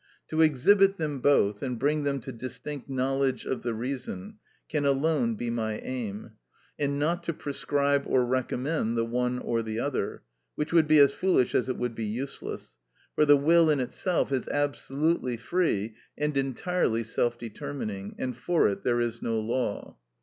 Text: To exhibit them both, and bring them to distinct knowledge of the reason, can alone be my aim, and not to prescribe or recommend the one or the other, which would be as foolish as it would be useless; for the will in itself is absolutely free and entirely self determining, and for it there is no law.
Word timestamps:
To 0.29 0.41
exhibit 0.41 0.97
them 0.97 1.19
both, 1.19 1.61
and 1.61 1.77
bring 1.77 2.05
them 2.05 2.19
to 2.21 2.31
distinct 2.31 2.89
knowledge 2.89 3.45
of 3.45 3.61
the 3.61 3.75
reason, 3.75 4.39
can 4.67 4.83
alone 4.83 5.35
be 5.35 5.51
my 5.51 5.77
aim, 5.77 6.31
and 6.79 6.97
not 6.97 7.21
to 7.25 7.33
prescribe 7.35 8.05
or 8.07 8.25
recommend 8.25 8.97
the 8.97 9.05
one 9.05 9.37
or 9.37 9.61
the 9.61 9.79
other, 9.79 10.23
which 10.55 10.73
would 10.73 10.87
be 10.87 10.97
as 10.97 11.13
foolish 11.13 11.53
as 11.53 11.69
it 11.69 11.77
would 11.77 11.93
be 11.93 12.05
useless; 12.05 12.77
for 13.13 13.25
the 13.27 13.37
will 13.37 13.69
in 13.69 13.79
itself 13.79 14.31
is 14.31 14.47
absolutely 14.47 15.37
free 15.37 15.93
and 16.17 16.35
entirely 16.35 17.03
self 17.03 17.37
determining, 17.37 18.15
and 18.17 18.35
for 18.35 18.67
it 18.67 18.83
there 18.83 18.99
is 19.01 19.21
no 19.21 19.39
law. 19.39 19.97